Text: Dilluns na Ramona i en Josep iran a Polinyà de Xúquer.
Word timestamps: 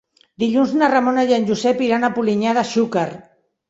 Dilluns 0.43 0.73
na 0.79 0.89
Ramona 0.93 1.27
i 1.33 1.37
en 1.39 1.47
Josep 1.53 1.87
iran 1.91 2.11
a 2.11 2.13
Polinyà 2.19 2.59
de 2.61 2.69
Xúquer. 2.75 3.09